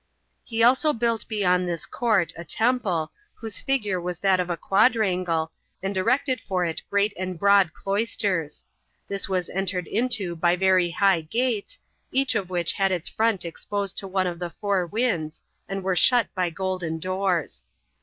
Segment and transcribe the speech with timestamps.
[0.43, 5.51] He also built beyond this court a temple, whose figure was that of a quadrangle,
[5.83, 8.65] and erected for it great and broad cloisters;
[9.07, 11.77] this was entered into by very high gates,
[12.11, 15.95] each of which had its front exposed to one of the [four] winds, and were
[15.95, 17.63] shut by golden doors.